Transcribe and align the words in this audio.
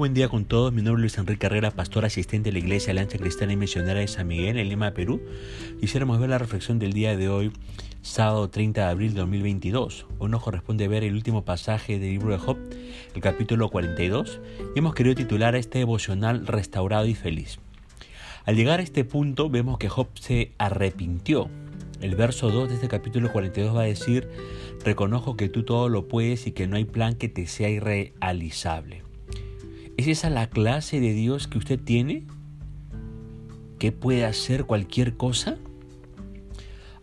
buen 0.00 0.14
día 0.14 0.30
con 0.30 0.46
todos. 0.46 0.72
Mi 0.72 0.80
nombre 0.80 1.00
es 1.00 1.02
Luis 1.02 1.18
Enrique 1.18 1.44
Herrera, 1.44 1.72
pastor 1.72 2.06
asistente 2.06 2.48
de 2.48 2.54
la 2.54 2.60
Iglesia 2.60 2.92
Alianza 2.92 3.18
Cristiana 3.18 3.52
y 3.52 3.56
Misionera 3.58 4.00
de 4.00 4.08
San 4.08 4.28
Miguel 4.28 4.56
en 4.56 4.70
Lima, 4.70 4.94
Perú. 4.94 5.20
Quisiéramos 5.78 6.18
ver 6.18 6.30
la 6.30 6.38
reflexión 6.38 6.78
del 6.78 6.94
día 6.94 7.18
de 7.18 7.28
hoy, 7.28 7.52
sábado 8.00 8.48
30 8.48 8.80
de 8.80 8.86
abril 8.86 9.12
de 9.12 9.20
2022. 9.20 10.06
Hoy 10.18 10.30
nos 10.30 10.42
corresponde 10.42 10.88
ver 10.88 11.04
el 11.04 11.12
último 11.12 11.44
pasaje 11.44 11.98
del 11.98 12.12
libro 12.12 12.30
de 12.30 12.38
Job, 12.38 12.56
el 13.14 13.20
capítulo 13.20 13.68
42, 13.68 14.40
y 14.74 14.78
hemos 14.78 14.94
querido 14.94 15.16
titular 15.16 15.54
este 15.54 15.80
devocional 15.80 16.46
Restaurado 16.46 17.04
y 17.04 17.14
Feliz. 17.14 17.58
Al 18.46 18.56
llegar 18.56 18.80
a 18.80 18.82
este 18.82 19.04
punto 19.04 19.50
vemos 19.50 19.76
que 19.76 19.90
Job 19.90 20.08
se 20.18 20.52
arrepintió. 20.56 21.50
El 22.00 22.16
verso 22.16 22.48
2 22.48 22.70
de 22.70 22.76
este 22.76 22.88
capítulo 22.88 23.30
42 23.32 23.76
va 23.76 23.82
a 23.82 23.84
decir, 23.84 24.30
reconozco 24.82 25.36
que 25.36 25.50
tú 25.50 25.62
todo 25.62 25.90
lo 25.90 26.08
puedes 26.08 26.46
y 26.46 26.52
que 26.52 26.66
no 26.66 26.76
hay 26.76 26.86
plan 26.86 27.16
que 27.16 27.28
te 27.28 27.46
sea 27.46 27.68
irrealizable. 27.68 29.09
¿Es 30.00 30.08
esa 30.08 30.30
la 30.30 30.48
clase 30.48 30.98
de 30.98 31.12
Dios 31.12 31.46
que 31.46 31.58
usted 31.58 31.78
tiene? 31.78 32.24
¿Que 33.78 33.92
puede 33.92 34.24
hacer 34.24 34.64
cualquier 34.64 35.18
cosa? 35.18 35.58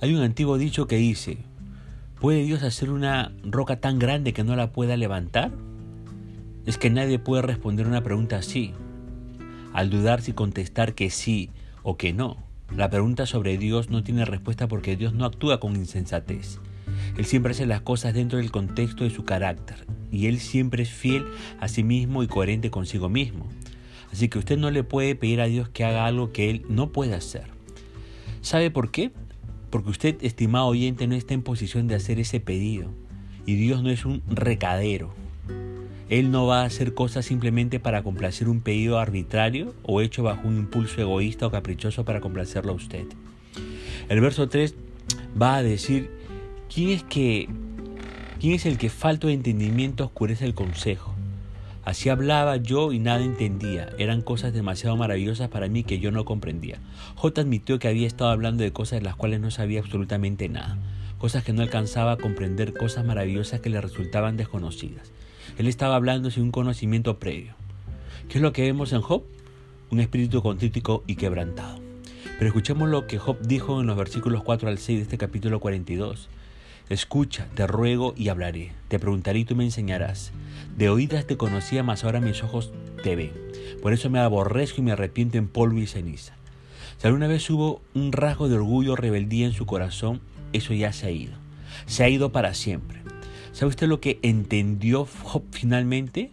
Hay 0.01 0.15
un 0.15 0.23
antiguo 0.23 0.57
dicho 0.57 0.87
que 0.87 0.95
dice, 0.95 1.37
¿puede 2.19 2.43
Dios 2.43 2.63
hacer 2.63 2.89
una 2.89 3.33
roca 3.43 3.79
tan 3.79 3.99
grande 3.99 4.33
que 4.33 4.43
no 4.43 4.55
la 4.55 4.71
pueda 4.71 4.97
levantar? 4.97 5.51
Es 6.65 6.79
que 6.79 6.89
nadie 6.89 7.19
puede 7.19 7.43
responder 7.43 7.85
una 7.85 8.01
pregunta 8.01 8.37
así. 8.37 8.73
Al 9.73 9.91
dudar 9.91 10.23
si 10.23 10.33
contestar 10.33 10.95
que 10.95 11.11
sí 11.11 11.51
o 11.83 11.97
que 11.97 12.13
no, 12.13 12.37
la 12.75 12.89
pregunta 12.89 13.27
sobre 13.27 13.59
Dios 13.59 13.91
no 13.91 14.01
tiene 14.01 14.25
respuesta 14.25 14.67
porque 14.67 14.95
Dios 14.95 15.13
no 15.13 15.25
actúa 15.25 15.59
con 15.59 15.75
insensatez. 15.75 16.59
Él 17.17 17.25
siempre 17.25 17.51
hace 17.51 17.65
las 17.65 17.81
cosas 17.81 18.13
dentro 18.13 18.37
del 18.37 18.51
contexto 18.51 19.03
de 19.03 19.09
su 19.09 19.25
carácter 19.25 19.85
y 20.11 20.27
Él 20.27 20.39
siempre 20.39 20.83
es 20.83 20.89
fiel 20.89 21.25
a 21.59 21.67
sí 21.67 21.83
mismo 21.83 22.23
y 22.23 22.27
coherente 22.27 22.69
consigo 22.69 23.09
mismo. 23.09 23.47
Así 24.11 24.29
que 24.29 24.39
usted 24.39 24.57
no 24.57 24.71
le 24.71 24.83
puede 24.83 25.15
pedir 25.15 25.41
a 25.41 25.47
Dios 25.47 25.69
que 25.69 25.83
haga 25.83 26.05
algo 26.05 26.31
que 26.31 26.49
Él 26.49 26.65
no 26.69 26.91
puede 26.91 27.13
hacer. 27.13 27.45
¿Sabe 28.41 28.71
por 28.71 28.91
qué? 28.91 29.11
Porque 29.69 29.89
usted, 29.89 30.15
estimado 30.21 30.67
oyente, 30.67 31.07
no 31.07 31.15
está 31.15 31.33
en 31.33 31.41
posición 31.41 31.87
de 31.87 31.95
hacer 31.95 32.19
ese 32.19 32.39
pedido. 32.39 32.89
Y 33.45 33.55
Dios 33.55 33.83
no 33.83 33.89
es 33.89 34.05
un 34.05 34.21
recadero. 34.27 35.13
Él 36.09 36.31
no 36.31 36.45
va 36.45 36.61
a 36.61 36.65
hacer 36.65 36.93
cosas 36.93 37.25
simplemente 37.25 37.79
para 37.79 38.01
complacer 38.01 38.47
un 38.47 38.61
pedido 38.61 38.97
arbitrario 38.97 39.73
o 39.83 40.01
hecho 40.01 40.23
bajo 40.23 40.47
un 40.47 40.57
impulso 40.57 41.01
egoísta 41.01 41.47
o 41.47 41.51
caprichoso 41.51 42.05
para 42.05 42.21
complacerlo 42.21 42.71
a 42.71 42.75
usted. 42.75 43.05
El 44.07 44.21
verso 44.21 44.47
3 44.47 44.73
va 45.41 45.57
a 45.57 45.63
decir, 45.63 46.09
¿quién 46.73 46.89
es 46.89 47.03
que 47.03 47.49
¿Quién 48.39 48.53
es 48.53 48.67
el 48.67 48.77
que 48.77 48.91
falto 48.91 49.27
de 49.27 49.33
entendimiento 49.33 50.05
oscurece 50.05 50.45
el 50.45 50.53
consejo? 50.53 51.15
Así 51.83 52.09
hablaba 52.09 52.57
yo 52.57 52.91
y 52.91 52.99
nada 52.99 53.23
entendía. 53.23 53.89
Eran 53.97 54.21
cosas 54.21 54.53
demasiado 54.53 54.95
maravillosas 54.95 55.49
para 55.49 55.69
mí 55.69 55.83
que 55.83 55.97
yo 55.97 56.11
no 56.11 56.23
comprendía. 56.23 56.79
J 57.15 57.41
admitió 57.41 57.79
que 57.79 57.87
había 57.87 58.05
estado 58.05 58.29
hablando 58.29 58.63
de 58.63 58.71
cosas 58.71 58.99
de 58.99 59.05
las 59.05 59.15
cuales 59.15 59.39
no 59.39 59.49
sabía 59.49 59.79
absolutamente 59.79 60.49
nada. 60.49 60.77
Cosas 61.17 61.43
que 61.43 61.51
no 61.51 61.63
alcanzaba 61.63 62.11
a 62.11 62.17
comprender, 62.17 62.73
cosas 62.73 63.05
maravillosas 63.05 63.59
que 63.59 63.71
le 63.71 63.81
resultaban 63.81 64.37
desconocidas. 64.37 65.11
Él 65.57 65.67
estaba 65.67 65.95
hablando 65.95 66.29
sin 66.29 66.43
un 66.43 66.51
conocimiento 66.51 67.17
previo. 67.17 67.55
¿Qué 68.29 68.37
es 68.37 68.43
lo 68.43 68.53
que 68.53 68.61
vemos 68.61 68.93
en 68.93 69.01
Job? 69.01 69.23
Un 69.89 69.99
espíritu 69.99 70.43
contrítico 70.43 71.03
y 71.07 71.15
quebrantado. 71.15 71.79
Pero 72.37 72.45
escuchemos 72.45 72.87
lo 72.87 73.07
que 73.07 73.17
Job 73.17 73.39
dijo 73.41 73.81
en 73.81 73.87
los 73.87 73.97
versículos 73.97 74.43
4 74.43 74.69
al 74.69 74.77
6 74.77 74.99
de 74.99 75.03
este 75.03 75.17
capítulo 75.17 75.59
42. 75.59 76.29
Escucha, 76.89 77.47
te 77.53 77.67
ruego 77.67 78.13
y 78.15 78.29
hablaré. 78.29 78.71
Te 78.87 78.97
preguntaré 78.97 79.39
y 79.39 79.45
tú 79.45 79.57
me 79.57 79.65
enseñarás. 79.65 80.31
De 80.77 80.89
oídas 80.89 81.27
te 81.27 81.35
conocía, 81.35 81.83
mas 81.83 82.05
ahora 82.05 82.21
mis 82.21 82.43
ojos 82.43 82.71
te 83.03 83.17
ven. 83.17 83.33
Por 83.81 83.91
eso 83.91 84.09
me 84.09 84.19
aborrezco 84.19 84.79
y 84.79 84.85
me 84.85 84.93
arrepiento 84.93 85.37
en 85.37 85.49
polvo 85.49 85.79
y 85.79 85.87
ceniza. 85.87 86.35
Si 86.97 87.05
alguna 87.05 87.27
vez 87.27 87.49
hubo 87.49 87.81
un 87.93 88.13
rasgo 88.13 88.47
de 88.47 88.55
orgullo 88.55 88.93
o 88.93 88.95
rebeldía 88.95 89.45
en 89.45 89.53
su 89.53 89.65
corazón, 89.65 90.21
eso 90.53 90.73
ya 90.73 90.93
se 90.93 91.07
ha 91.07 91.11
ido. 91.11 91.33
Se 91.87 92.05
ha 92.05 92.09
ido 92.09 92.31
para 92.31 92.53
siempre. 92.53 93.01
¿Sabe 93.51 93.69
usted 93.69 93.87
lo 93.87 93.99
que 93.99 94.19
entendió 94.21 95.05
Job 95.23 95.43
finalmente? 95.51 96.31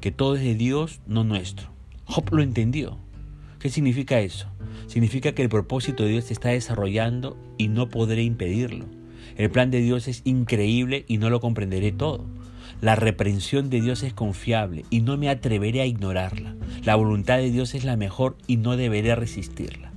Que 0.00 0.10
todo 0.10 0.34
es 0.34 0.42
de 0.42 0.56
Dios, 0.56 1.00
no 1.06 1.22
nuestro. 1.22 1.68
Job 2.06 2.28
lo 2.32 2.42
entendió. 2.42 2.98
¿Qué 3.60 3.70
significa 3.70 4.18
eso? 4.18 4.48
Significa 4.88 5.32
que 5.32 5.42
el 5.42 5.48
propósito 5.48 6.02
de 6.02 6.10
Dios 6.10 6.24
se 6.24 6.32
está 6.32 6.48
desarrollando 6.48 7.36
y 7.56 7.68
no 7.68 7.88
podré 7.88 8.24
impedirlo. 8.24 8.86
El 9.36 9.50
plan 9.50 9.70
de 9.70 9.80
Dios 9.80 10.08
es 10.08 10.22
increíble 10.24 11.04
y 11.08 11.18
no 11.18 11.30
lo 11.30 11.40
comprenderé 11.40 11.92
todo. 11.92 12.24
La 12.80 12.96
reprensión 12.96 13.70
de 13.70 13.80
Dios 13.80 14.02
es 14.02 14.12
confiable 14.12 14.84
y 14.90 15.00
no 15.00 15.16
me 15.16 15.28
atreveré 15.28 15.80
a 15.80 15.86
ignorarla. 15.86 16.56
La 16.84 16.96
voluntad 16.96 17.38
de 17.38 17.50
Dios 17.50 17.74
es 17.74 17.84
la 17.84 17.96
mejor 17.96 18.36
y 18.46 18.56
no 18.56 18.76
deberé 18.76 19.14
resistirla. 19.14 19.92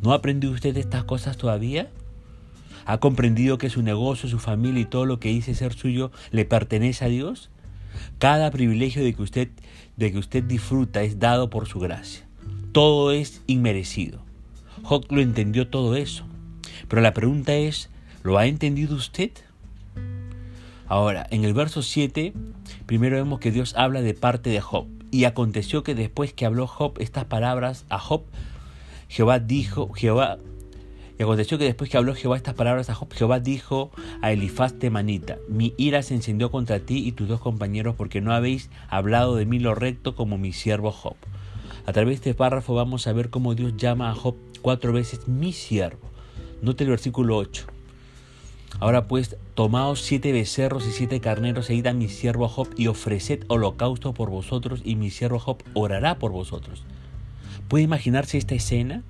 ¿No 0.00 0.12
ha 0.12 0.16
aprendido 0.16 0.52
usted 0.52 0.76
estas 0.76 1.04
cosas 1.04 1.36
todavía? 1.36 1.90
¿Ha 2.86 2.98
comprendido 2.98 3.58
que 3.58 3.70
su 3.70 3.82
negocio, 3.82 4.28
su 4.28 4.38
familia 4.38 4.82
y 4.82 4.86
todo 4.86 5.06
lo 5.06 5.18
que 5.18 5.30
dice 5.30 5.54
ser 5.54 5.72
suyo 5.72 6.10
le 6.30 6.44
pertenece 6.44 7.04
a 7.04 7.08
Dios? 7.08 7.50
Cada 8.18 8.50
privilegio 8.50 9.02
de 9.02 9.14
que 9.14 9.22
usted, 9.22 9.48
de 9.96 10.12
que 10.12 10.18
usted 10.18 10.44
disfruta 10.44 11.02
es 11.02 11.18
dado 11.18 11.50
por 11.50 11.66
su 11.66 11.80
gracia. 11.80 12.26
Todo 12.72 13.12
es 13.12 13.42
inmerecido. 13.46 14.20
Job 14.82 15.06
lo 15.10 15.20
entendió 15.20 15.68
todo 15.68 15.96
eso. 15.96 16.26
Pero 16.88 17.00
la 17.00 17.14
pregunta 17.14 17.54
es, 17.54 17.90
¿Lo 18.24 18.38
ha 18.38 18.46
entendido 18.46 18.96
usted? 18.96 19.32
Ahora, 20.86 21.26
en 21.30 21.44
el 21.44 21.52
verso 21.52 21.82
7, 21.82 22.32
primero 22.86 23.16
vemos 23.16 23.38
que 23.38 23.50
Dios 23.50 23.74
habla 23.76 24.00
de 24.00 24.14
parte 24.14 24.48
de 24.48 24.62
Job. 24.62 24.86
Y 25.10 25.24
aconteció 25.24 25.84
que 25.84 25.94
después 25.94 26.32
que 26.32 26.46
habló 26.46 26.66
Job 26.66 26.94
estas 27.00 27.26
palabras 27.26 27.84
a 27.90 27.98
Job, 27.98 28.22
Jehová 29.08 29.40
dijo, 29.40 29.92
Jehová, 29.92 30.38
y 31.18 31.22
aconteció 31.22 31.58
que 31.58 31.64
después 31.64 31.90
que 31.90 31.98
habló 31.98 32.14
Jehová 32.14 32.38
estas 32.38 32.54
palabras 32.54 32.88
a 32.88 32.94
Job, 32.94 33.12
Jehová 33.12 33.40
dijo 33.40 33.90
a 34.22 34.32
Elifaz 34.32 34.72
temanita, 34.78 35.36
mi 35.46 35.74
ira 35.76 36.02
se 36.02 36.14
encendió 36.14 36.50
contra 36.50 36.80
ti 36.80 37.06
y 37.06 37.12
tus 37.12 37.28
dos 37.28 37.40
compañeros 37.40 37.94
porque 37.94 38.22
no 38.22 38.32
habéis 38.32 38.70
hablado 38.88 39.36
de 39.36 39.44
mí 39.44 39.58
lo 39.58 39.74
recto 39.74 40.16
como 40.16 40.38
mi 40.38 40.54
siervo 40.54 40.92
Job. 40.92 41.16
A 41.84 41.92
través 41.92 42.22
de 42.22 42.30
este 42.30 42.34
párrafo 42.34 42.72
vamos 42.72 43.06
a 43.06 43.12
ver 43.12 43.28
cómo 43.28 43.54
Dios 43.54 43.76
llama 43.76 44.08
a 44.08 44.14
Job 44.14 44.36
cuatro 44.62 44.94
veces 44.94 45.28
mi 45.28 45.52
siervo. 45.52 46.08
Note 46.62 46.84
el 46.84 46.90
versículo 46.90 47.36
8. 47.36 47.73
Ahora 48.80 49.06
pues, 49.06 49.36
tomaos 49.54 50.00
siete 50.00 50.32
becerros 50.32 50.86
y 50.86 50.90
siete 50.90 51.20
carneros 51.20 51.70
e 51.70 51.74
id 51.74 51.86
a 51.86 51.92
mi 51.92 52.08
siervo 52.08 52.48
Job 52.48 52.68
y 52.76 52.88
ofreced 52.88 53.44
holocausto 53.48 54.12
por 54.12 54.30
vosotros 54.30 54.82
y 54.84 54.96
mi 54.96 55.10
siervo 55.10 55.38
Job 55.38 55.62
orará 55.74 56.18
por 56.18 56.32
vosotros. 56.32 56.84
¿Puede 57.68 57.84
imaginarse 57.84 58.36
esta 58.36 58.54
escena? 58.54 59.02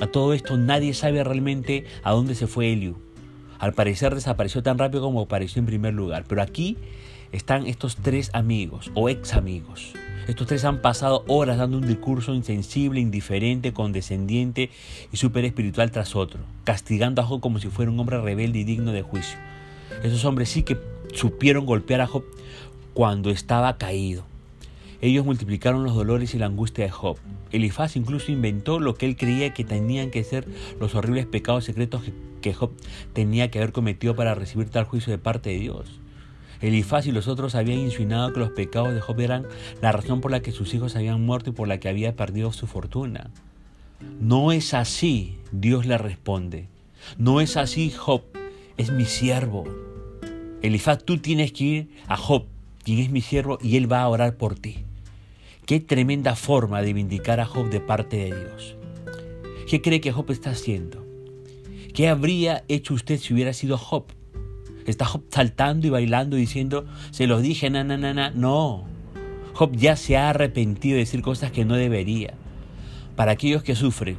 A 0.00 0.06
todo 0.06 0.34
esto 0.34 0.56
nadie 0.56 0.92
sabe 0.94 1.24
realmente 1.24 1.86
a 2.02 2.12
dónde 2.12 2.34
se 2.34 2.46
fue 2.46 2.72
Eliu. 2.72 2.96
Al 3.58 3.72
parecer 3.72 4.14
desapareció 4.14 4.62
tan 4.62 4.78
rápido 4.78 5.02
como 5.02 5.22
apareció 5.22 5.60
en 5.60 5.66
primer 5.66 5.94
lugar. 5.94 6.24
Pero 6.28 6.42
aquí 6.42 6.76
están 7.32 7.66
estos 7.66 7.96
tres 7.96 8.30
amigos 8.34 8.90
o 8.94 9.08
ex 9.08 9.34
amigos. 9.34 9.94
Estos 10.26 10.48
tres 10.48 10.64
han 10.64 10.82
pasado 10.82 11.24
horas 11.28 11.56
dando 11.56 11.78
un 11.78 11.86
discurso 11.86 12.34
insensible, 12.34 12.98
indiferente, 12.98 13.72
condescendiente 13.72 14.70
y 15.12 15.16
súper 15.18 15.44
espiritual 15.44 15.92
tras 15.92 16.16
otro, 16.16 16.40
castigando 16.64 17.22
a 17.22 17.24
Job 17.24 17.40
como 17.40 17.60
si 17.60 17.68
fuera 17.68 17.92
un 17.92 18.00
hombre 18.00 18.20
rebelde 18.20 18.58
y 18.58 18.64
digno 18.64 18.90
de 18.90 19.02
juicio. 19.02 19.38
Esos 20.02 20.24
hombres 20.24 20.48
sí 20.48 20.64
que 20.64 20.78
supieron 21.14 21.64
golpear 21.64 22.00
a 22.00 22.08
Job 22.08 22.24
cuando 22.92 23.30
estaba 23.30 23.78
caído. 23.78 24.24
Ellos 25.00 25.24
multiplicaron 25.24 25.84
los 25.84 25.94
dolores 25.94 26.34
y 26.34 26.38
la 26.38 26.46
angustia 26.46 26.84
de 26.84 26.90
Job. 26.90 27.18
Elifaz 27.52 27.94
incluso 27.94 28.32
inventó 28.32 28.80
lo 28.80 28.96
que 28.96 29.06
él 29.06 29.16
creía 29.16 29.54
que 29.54 29.62
tenían 29.62 30.10
que 30.10 30.24
ser 30.24 30.44
los 30.80 30.96
horribles 30.96 31.26
pecados 31.26 31.64
secretos 31.64 32.02
que 32.40 32.52
Job 32.52 32.72
tenía 33.12 33.52
que 33.52 33.58
haber 33.58 33.70
cometido 33.70 34.16
para 34.16 34.34
recibir 34.34 34.70
tal 34.70 34.84
juicio 34.86 35.12
de 35.12 35.18
parte 35.18 35.50
de 35.50 35.60
Dios. 35.60 36.00
Elifaz 36.60 37.06
y 37.06 37.12
los 37.12 37.28
otros 37.28 37.54
habían 37.54 37.78
insinuado 37.78 38.32
que 38.32 38.40
los 38.40 38.50
pecados 38.50 38.94
de 38.94 39.00
Job 39.00 39.20
eran 39.20 39.46
la 39.80 39.92
razón 39.92 40.20
por 40.20 40.30
la 40.30 40.40
que 40.40 40.52
sus 40.52 40.72
hijos 40.74 40.96
habían 40.96 41.24
muerto 41.24 41.50
y 41.50 41.52
por 41.52 41.68
la 41.68 41.78
que 41.78 41.88
había 41.88 42.16
perdido 42.16 42.52
su 42.52 42.66
fortuna. 42.66 43.30
No 44.20 44.52
es 44.52 44.74
así, 44.74 45.38
Dios 45.52 45.86
le 45.86 45.98
responde. 45.98 46.68
No 47.18 47.40
es 47.40 47.56
así, 47.56 47.90
Job, 47.90 48.22
es 48.76 48.90
mi 48.90 49.04
siervo. 49.04 49.64
Elifaz, 50.62 51.04
tú 51.04 51.18
tienes 51.18 51.52
que 51.52 51.64
ir 51.64 51.90
a 52.08 52.16
Job, 52.16 52.46
quien 52.82 52.98
es 52.98 53.10
mi 53.10 53.20
siervo, 53.20 53.58
y 53.62 53.76
él 53.76 53.90
va 53.90 54.02
a 54.02 54.08
orar 54.08 54.36
por 54.36 54.54
ti. 54.54 54.84
Qué 55.66 55.80
tremenda 55.80 56.36
forma 56.36 56.82
de 56.82 56.92
vindicar 56.92 57.40
a 57.40 57.44
Job 57.44 57.70
de 57.70 57.80
parte 57.80 58.16
de 58.16 58.26
Dios. 58.26 58.76
¿Qué 59.68 59.82
cree 59.82 60.00
que 60.00 60.12
Job 60.12 60.30
está 60.30 60.50
haciendo? 60.50 61.04
¿Qué 61.92 62.08
habría 62.08 62.64
hecho 62.68 62.94
usted 62.94 63.18
si 63.18 63.34
hubiera 63.34 63.52
sido 63.52 63.78
Job? 63.78 64.04
Está 64.86 65.04
Job 65.04 65.24
saltando 65.30 65.86
y 65.86 65.90
bailando 65.90 66.36
diciendo, 66.36 66.86
se 67.10 67.26
los 67.26 67.42
dije, 67.42 67.70
na, 67.70 67.84
na, 67.84 67.96
na, 67.96 68.14
na. 68.14 68.30
No. 68.30 68.84
Job 69.52 69.74
ya 69.74 69.96
se 69.96 70.16
ha 70.16 70.30
arrepentido 70.30 70.94
de 70.94 71.00
decir 71.00 71.22
cosas 71.22 71.50
que 71.50 71.64
no 71.64 71.74
debería. 71.74 72.34
Para 73.16 73.32
aquellos 73.32 73.62
que 73.62 73.74
sufren, 73.74 74.16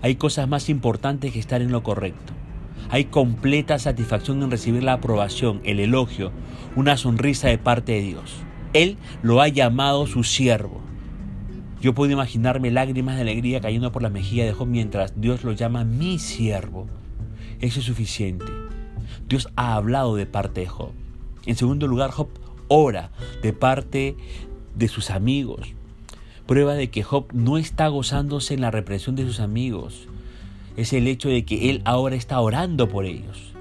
hay 0.00 0.14
cosas 0.14 0.48
más 0.48 0.68
importantes 0.68 1.32
que 1.32 1.40
estar 1.40 1.60
en 1.60 1.72
lo 1.72 1.82
correcto. 1.82 2.32
Hay 2.90 3.06
completa 3.06 3.78
satisfacción 3.78 4.42
en 4.42 4.50
recibir 4.50 4.82
la 4.82 4.94
aprobación, 4.94 5.60
el 5.64 5.80
elogio, 5.80 6.32
una 6.76 6.96
sonrisa 6.96 7.48
de 7.48 7.58
parte 7.58 7.92
de 7.92 8.02
Dios. 8.02 8.36
Él 8.72 8.96
lo 9.22 9.42
ha 9.42 9.48
llamado 9.48 10.06
su 10.06 10.24
siervo. 10.24 10.80
Yo 11.80 11.94
puedo 11.94 12.12
imaginarme 12.12 12.70
lágrimas 12.70 13.16
de 13.16 13.22
alegría 13.22 13.60
cayendo 13.60 13.92
por 13.92 14.02
la 14.02 14.10
mejilla 14.10 14.44
de 14.44 14.52
Job 14.52 14.68
mientras 14.68 15.20
Dios 15.20 15.44
lo 15.44 15.52
llama 15.52 15.84
mi 15.84 16.18
siervo. 16.18 16.86
Eso 17.60 17.80
es 17.80 17.86
suficiente. 17.86 18.46
Dios 19.28 19.48
ha 19.56 19.74
hablado 19.74 20.16
de 20.16 20.26
parte 20.26 20.62
de 20.62 20.66
Job. 20.66 20.92
En 21.44 21.56
segundo 21.56 21.86
lugar, 21.86 22.10
Job 22.10 22.28
ora 22.68 23.10
de 23.42 23.52
parte 23.52 24.16
de 24.74 24.88
sus 24.88 25.10
amigos. 25.10 25.74
Prueba 26.46 26.74
de 26.74 26.88
que 26.88 27.02
Job 27.02 27.26
no 27.32 27.58
está 27.58 27.88
gozándose 27.88 28.54
en 28.54 28.62
la 28.62 28.70
represión 28.70 29.16
de 29.16 29.24
sus 29.24 29.40
amigos. 29.40 30.08
Es 30.76 30.92
el 30.92 31.06
hecho 31.06 31.28
de 31.28 31.44
que 31.44 31.70
él 31.70 31.82
ahora 31.84 32.16
está 32.16 32.40
orando 32.40 32.88
por 32.88 33.04
ellos. 33.04 33.52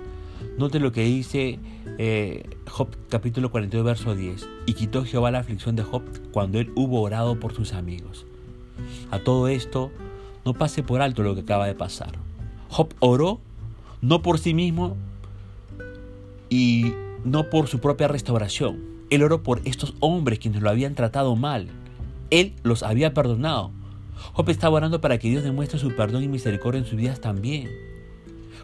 Note 0.58 0.80
lo 0.80 0.92
que 0.92 1.04
dice 1.04 1.60
eh, 1.98 2.50
Job 2.70 2.90
capítulo 3.10 3.52
42, 3.52 3.86
verso 3.86 4.16
10. 4.16 4.48
Y 4.68 4.74
quitó 4.74 5.04
Jehová 5.04 5.32
la 5.32 5.40
aflicción 5.40 5.76
de 5.76 5.84
Job 5.84 6.04
cuando 6.32 6.60
él 6.60 6.72
hubo 6.76 7.02
orado 7.02 7.40
por 7.40 7.54
sus 7.54 7.74
amigos. 7.74 8.26
A 9.12 9.20
todo 9.20 9.50
esto, 9.50 9.92
no 10.46 10.54
pase 10.54 10.84
por 10.84 11.02
alto 11.02 11.24
lo 11.24 11.36
que 11.36 11.42
acaba 11.42 11.68
de 11.68 11.76
pasar. 11.76 12.14
Job 12.70 12.94
oró 13.00 13.42
no 14.02 14.22
por 14.22 14.40
sí 14.40 14.54
mismo 14.54 14.96
y 16.50 16.94
no 17.24 17.50
por 17.50 17.68
su 17.68 17.80
propia 17.80 18.08
restauración. 18.08 18.80
Él 19.10 19.24
oró 19.24 19.44
por 19.44 19.62
estos 19.66 19.94
hombres 20.00 20.40
quienes 20.40 20.62
lo 20.62 20.70
habían 20.70 20.96
tratado 20.96 21.36
mal. 21.36 21.68
Él 22.30 22.54
los 22.64 22.84
había 22.84 23.14
perdonado. 23.14 23.72
Job 24.34 24.50
estaba 24.50 24.76
orando 24.76 25.00
para 25.02 25.18
que 25.18 25.30
Dios 25.30 25.44
demuestre 25.44 25.80
su 25.80 25.96
perdón 25.96 26.24
y 26.24 26.28
misericordia 26.28 26.80
en 26.80 26.86
sus 26.86 26.98
vidas 26.98 27.22
también. 27.22 27.70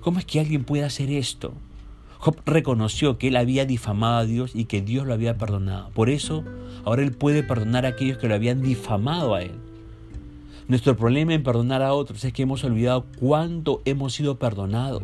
¿Cómo 0.02 0.20
es 0.20 0.26
que 0.26 0.40
alguien 0.40 0.64
puede 0.64 0.84
hacer 0.84 1.10
esto? 1.10 1.54
Job 2.18 2.38
reconoció 2.46 3.18
que 3.18 3.30
él 3.30 3.38
había 3.38 3.66
difamado 3.66 4.18
a 4.18 4.26
Dios 4.26 4.52
y 4.54 4.66
que 4.66 4.82
Dios 4.82 5.06
lo 5.06 5.14
había 5.14 5.38
perdonado. 5.38 5.90
Por 5.92 6.10
eso, 6.10 6.44
ahora 6.86 7.04
él 7.04 7.12
puede 7.12 7.44
perdonar 7.44 7.86
a 7.86 7.90
aquellos 7.90 8.18
que 8.18 8.28
lo 8.28 8.36
habían 8.36 8.62
difamado 8.62 9.36
a 9.36 9.42
él. 9.44 9.52
Nuestro 10.68 10.96
problema 10.96 11.34
en 11.34 11.44
perdonar 11.44 11.82
a 11.82 11.94
otros 11.94 12.24
es 12.24 12.32
que 12.32 12.44
hemos 12.44 12.64
olvidado 12.64 13.06
cuánto 13.20 13.82
hemos 13.86 14.14
sido 14.14 14.40
perdonados. 14.40 15.04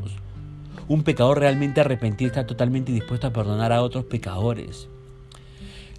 Un 0.90 1.04
pecador 1.04 1.38
realmente 1.38 1.82
arrepentido 1.82 2.30
está 2.30 2.48
totalmente 2.48 2.92
dispuesto 2.92 3.28
a 3.28 3.32
perdonar 3.32 3.72
a 3.72 3.84
otros 3.84 4.06
pecadores. 4.06 4.90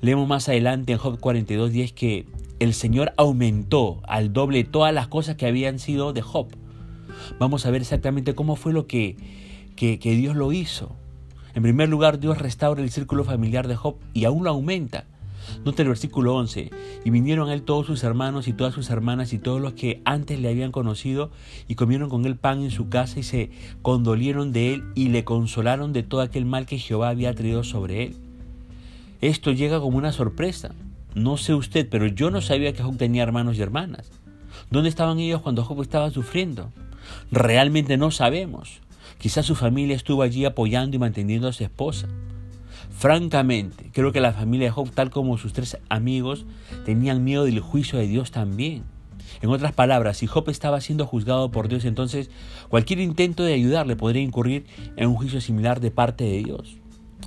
Leemos 0.00 0.26
más 0.26 0.48
adelante 0.48 0.90
en 0.90 0.98
Job 0.98 1.20
42, 1.20 1.70
que 1.92 2.26
el 2.58 2.74
Señor 2.74 3.12
aumentó 3.16 4.00
al 4.02 4.32
doble 4.32 4.64
todas 4.64 4.92
las 4.92 5.06
cosas 5.06 5.36
que 5.36 5.46
habían 5.46 5.78
sido 5.78 6.12
de 6.12 6.22
Job. 6.22 6.48
Vamos 7.38 7.66
a 7.66 7.70
ver 7.70 7.82
exactamente 7.82 8.34
cómo 8.34 8.56
fue 8.56 8.72
lo 8.72 8.88
que, 8.88 9.16
que, 9.76 10.00
que 10.00 10.16
Dios 10.16 10.34
lo 10.34 10.50
hizo. 10.50 10.96
En 11.54 11.62
primer 11.62 11.88
lugar, 11.88 12.18
Dios 12.18 12.38
restaura 12.38 12.82
el 12.82 12.90
círculo 12.90 13.22
familiar 13.22 13.68
de 13.68 13.76
Job 13.76 13.94
y 14.12 14.24
aún 14.24 14.42
lo 14.42 14.50
aumenta. 14.50 15.04
Nota 15.64 15.82
el 15.82 15.88
versículo 15.88 16.34
11. 16.36 16.70
Y 17.04 17.10
vinieron 17.10 17.48
a 17.48 17.54
él 17.54 17.62
todos 17.62 17.86
sus 17.86 18.04
hermanos 18.04 18.48
y 18.48 18.52
todas 18.52 18.74
sus 18.74 18.90
hermanas 18.90 19.32
y 19.32 19.38
todos 19.38 19.60
los 19.60 19.74
que 19.74 20.02
antes 20.04 20.40
le 20.40 20.48
habían 20.48 20.72
conocido 20.72 21.30
y 21.68 21.74
comieron 21.74 22.08
con 22.08 22.26
él 22.26 22.36
pan 22.36 22.62
en 22.62 22.70
su 22.70 22.88
casa 22.88 23.20
y 23.20 23.22
se 23.22 23.50
condolieron 23.82 24.52
de 24.52 24.74
él 24.74 24.84
y 24.94 25.08
le 25.08 25.24
consolaron 25.24 25.92
de 25.92 26.02
todo 26.02 26.20
aquel 26.20 26.44
mal 26.44 26.66
que 26.66 26.78
Jehová 26.78 27.08
había 27.08 27.34
traído 27.34 27.64
sobre 27.64 28.04
él. 28.04 28.16
Esto 29.20 29.52
llega 29.52 29.80
como 29.80 29.98
una 29.98 30.12
sorpresa. 30.12 30.70
No 31.14 31.36
sé 31.36 31.54
usted, 31.54 31.88
pero 31.90 32.06
yo 32.06 32.30
no 32.30 32.40
sabía 32.40 32.72
que 32.72 32.82
Job 32.82 32.96
tenía 32.96 33.22
hermanos 33.22 33.58
y 33.58 33.62
hermanas. 33.62 34.10
¿Dónde 34.70 34.88
estaban 34.88 35.18
ellos 35.18 35.42
cuando 35.42 35.64
Job 35.64 35.82
estaba 35.82 36.10
sufriendo? 36.10 36.70
Realmente 37.30 37.96
no 37.96 38.10
sabemos. 38.10 38.80
Quizás 39.18 39.44
su 39.44 39.54
familia 39.54 39.96
estuvo 39.96 40.22
allí 40.22 40.44
apoyando 40.44 40.96
y 40.96 40.98
manteniendo 40.98 41.48
a 41.48 41.52
su 41.52 41.64
esposa. 41.64 42.08
Francamente, 42.90 43.90
creo 43.92 44.12
que 44.12 44.20
la 44.20 44.32
familia 44.32 44.66
de 44.66 44.72
Job, 44.72 44.90
tal 44.90 45.10
como 45.10 45.38
sus 45.38 45.52
tres 45.52 45.78
amigos, 45.88 46.44
tenían 46.84 47.24
miedo 47.24 47.44
del 47.44 47.60
juicio 47.60 47.98
de 47.98 48.06
Dios 48.06 48.30
también. 48.30 48.84
En 49.42 49.50
otras 49.50 49.72
palabras, 49.72 50.18
si 50.18 50.26
Job 50.26 50.50
estaba 50.50 50.80
siendo 50.80 51.06
juzgado 51.06 51.50
por 51.50 51.68
Dios, 51.68 51.84
entonces 51.84 52.30
cualquier 52.68 53.00
intento 53.00 53.42
de 53.42 53.54
ayudarle 53.54 53.96
podría 53.96 54.22
incurrir 54.22 54.66
en 54.96 55.08
un 55.08 55.14
juicio 55.14 55.40
similar 55.40 55.80
de 55.80 55.90
parte 55.90 56.24
de 56.24 56.42
Dios. 56.42 56.76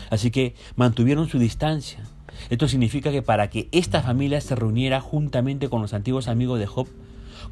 Así 0.09 0.29
que 0.29 0.53
mantuvieron 0.75 1.27
su 1.27 1.39
distancia. 1.39 2.03
Esto 2.49 2.67
significa 2.67 3.11
que 3.11 3.21
para 3.21 3.49
que 3.49 3.69
esta 3.71 4.01
familia 4.01 4.41
se 4.41 4.55
reuniera 4.55 5.01
juntamente 5.01 5.69
con 5.69 5.81
los 5.81 5.93
antiguos 5.93 6.27
amigos 6.27 6.59
de 6.59 6.67
Job, 6.67 6.87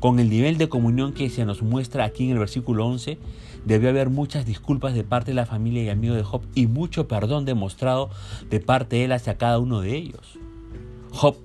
con 0.01 0.19
el 0.19 0.31
nivel 0.31 0.57
de 0.57 0.67
comunión 0.67 1.13
que 1.13 1.29
se 1.29 1.45
nos 1.45 1.61
muestra 1.61 2.05
aquí 2.05 2.25
en 2.25 2.31
el 2.31 2.39
versículo 2.39 2.87
11, 2.87 3.19
debió 3.65 3.89
haber 3.89 4.09
muchas 4.09 4.47
disculpas 4.47 4.95
de 4.95 5.03
parte 5.03 5.29
de 5.29 5.35
la 5.35 5.45
familia 5.45 5.83
y 5.83 5.89
amigos 5.89 6.17
de 6.17 6.23
Job 6.23 6.41
y 6.55 6.65
mucho 6.65 7.07
perdón 7.07 7.45
demostrado 7.45 8.09
de 8.49 8.59
parte 8.59 8.95
de 8.95 9.05
él 9.05 9.11
hacia 9.11 9.37
cada 9.37 9.59
uno 9.59 9.79
de 9.79 9.95
ellos. 9.95 10.39
Job, 11.11 11.35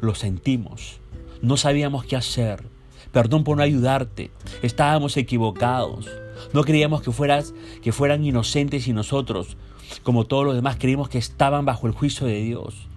lo 0.00 0.14
sentimos, 0.14 0.98
no 1.42 1.58
sabíamos 1.58 2.06
qué 2.06 2.16
hacer, 2.16 2.64
perdón 3.12 3.44
por 3.44 3.58
no 3.58 3.62
ayudarte, 3.62 4.30
estábamos 4.62 5.18
equivocados, 5.18 6.08
no 6.54 6.64
creíamos 6.64 7.02
que, 7.02 7.12
fueras, 7.12 7.52
que 7.82 7.92
fueran 7.92 8.24
inocentes 8.24 8.88
y 8.88 8.94
nosotros, 8.94 9.58
como 10.02 10.24
todos 10.24 10.46
los 10.46 10.54
demás, 10.54 10.76
creímos 10.80 11.10
que 11.10 11.18
estaban 11.18 11.66
bajo 11.66 11.86
el 11.86 11.92
juicio 11.92 12.26
de 12.26 12.40
Dios. 12.40 12.89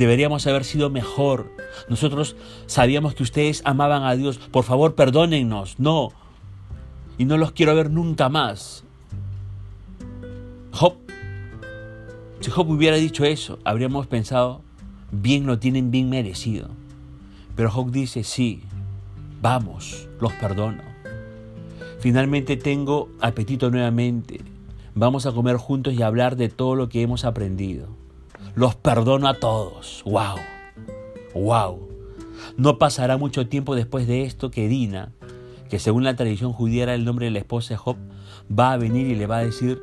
Deberíamos 0.00 0.46
haber 0.46 0.64
sido 0.64 0.88
mejor. 0.88 1.54
Nosotros 1.90 2.34
sabíamos 2.64 3.14
que 3.14 3.22
ustedes 3.22 3.60
amaban 3.66 4.02
a 4.02 4.16
Dios. 4.16 4.38
Por 4.38 4.64
favor, 4.64 4.94
perdónennos. 4.94 5.78
No. 5.78 6.08
Y 7.18 7.26
no 7.26 7.36
los 7.36 7.52
quiero 7.52 7.74
ver 7.74 7.90
nunca 7.90 8.30
más. 8.30 8.82
Job, 10.72 10.94
si 12.40 12.50
Job 12.50 12.70
hubiera 12.70 12.96
dicho 12.96 13.26
eso, 13.26 13.58
habríamos 13.62 14.06
pensado, 14.06 14.62
bien 15.12 15.46
lo 15.46 15.58
tienen 15.58 15.90
bien 15.90 16.08
merecido. 16.08 16.70
Pero 17.54 17.70
Job 17.70 17.90
dice, 17.90 18.24
sí, 18.24 18.62
vamos, 19.42 20.08
los 20.18 20.32
perdono. 20.32 20.82
Finalmente 21.98 22.56
tengo 22.56 23.10
apetito 23.20 23.70
nuevamente. 23.70 24.40
Vamos 24.94 25.26
a 25.26 25.32
comer 25.32 25.58
juntos 25.58 25.92
y 25.92 26.00
hablar 26.00 26.36
de 26.36 26.48
todo 26.48 26.74
lo 26.74 26.88
que 26.88 27.02
hemos 27.02 27.26
aprendido. 27.26 28.00
Los 28.54 28.74
perdono 28.74 29.28
a 29.28 29.34
todos. 29.34 30.02
¡Wow! 30.04 30.36
¡Wow! 31.34 31.88
No 32.56 32.78
pasará 32.78 33.16
mucho 33.16 33.46
tiempo 33.46 33.76
después 33.76 34.08
de 34.08 34.24
esto 34.24 34.50
que 34.50 34.66
Dina, 34.66 35.12
que 35.68 35.78
según 35.78 36.02
la 36.02 36.16
tradición 36.16 36.52
judía 36.52 36.82
era 36.82 36.94
el 36.94 37.04
nombre 37.04 37.26
de 37.26 37.30
la 37.30 37.38
esposa 37.38 37.74
de 37.74 37.78
Job, 37.78 37.96
va 38.50 38.72
a 38.72 38.76
venir 38.76 39.06
y 39.06 39.14
le 39.14 39.26
va 39.26 39.38
a 39.38 39.44
decir, 39.44 39.80